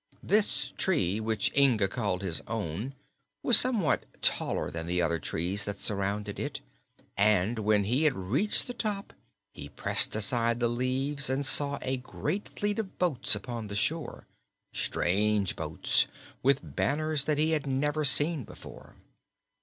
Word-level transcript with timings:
This 0.23 0.73
tree, 0.79 1.19
which 1.19 1.51
Inga 1.55 1.87
called 1.89 2.23
his 2.23 2.41
own, 2.47 2.95
was 3.43 3.55
somewhat 3.55 4.05
taller 4.23 4.71
than 4.71 4.87
the 4.87 4.99
other 4.99 5.19
trees 5.19 5.63
that 5.65 5.79
surrounded 5.79 6.39
it, 6.39 6.59
and 7.15 7.59
when 7.59 7.83
he 7.83 8.05
had 8.05 8.15
reached 8.15 8.65
the 8.65 8.73
top 8.73 9.13
he 9.53 9.69
pressed 9.69 10.15
aside 10.15 10.59
the 10.59 10.67
leaves 10.67 11.29
and 11.29 11.45
saw 11.45 11.77
a 11.83 11.97
great 11.97 12.47
fleet 12.49 12.79
of 12.79 12.97
boats 12.97 13.35
upon 13.35 13.67
the 13.67 13.75
shore 13.75 14.25
strange 14.73 15.55
boats, 15.55 16.07
with 16.41 16.75
banners 16.75 17.25
that 17.25 17.37
he 17.37 17.51
had 17.51 17.67
never 17.67 18.03
seen 18.03 18.43
before. 18.43 18.95